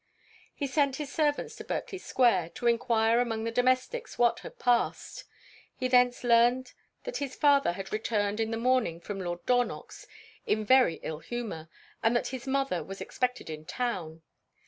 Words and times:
He 0.55 0.65
sent 0.65 0.95
his 0.95 1.13
servants 1.13 1.55
to 1.57 1.63
Berkley 1.63 1.99
square, 1.99 2.49
to 2.55 2.65
enquire 2.65 3.19
among 3.19 3.43
the 3.43 3.51
domestics 3.51 4.17
what 4.17 4.39
had 4.39 4.57
passed. 4.57 5.25
He 5.75 5.87
thence 5.87 6.23
learned 6.23 6.73
that 7.03 7.17
his 7.17 7.35
father 7.35 7.73
had 7.73 7.93
returned 7.93 8.39
in 8.39 8.49
the 8.49 8.57
morning 8.57 8.99
from 8.99 9.19
Lord 9.21 9.45
Dornock's 9.45 10.07
in 10.47 10.65
very 10.65 10.95
ill 11.03 11.19
humour, 11.19 11.69
and 12.01 12.15
that 12.15 12.29
his 12.29 12.47
mother 12.47 12.83
was 12.83 12.99
expected 12.99 13.47
in 13.47 13.63
town. 13.63 14.23